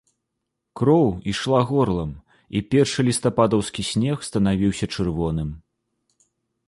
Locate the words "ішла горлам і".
1.33-2.63